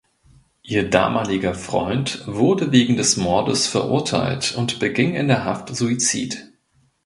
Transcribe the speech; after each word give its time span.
Ihr 0.63 0.89
damaliger 0.89 1.53
Freund 1.53 2.23
wurde 2.25 2.71
wegen 2.71 2.97
des 2.97 3.17
Mordes 3.17 3.67
verurteilt 3.67 4.55
und 4.57 4.79
beging 4.79 5.13
in 5.13 5.27
der 5.27 5.45
Haft 5.45 5.75
Suizid. 5.75 6.49